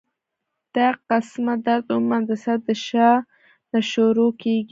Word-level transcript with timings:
دا 0.75 0.87
قسمه 1.09 1.53
درد 1.65 1.85
عموماً 1.95 2.19
د 2.29 2.31
سر 2.43 2.57
د 2.67 2.69
شا 2.85 3.09
نه 3.71 3.79
شورو 3.91 4.27
کيږي 4.41 4.59